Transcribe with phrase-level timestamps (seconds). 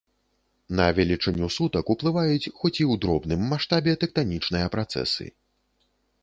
[0.77, 5.29] На велічыню сутак уплываюць, хоць і ў дробным маштабе, тэктанічныя працэсы.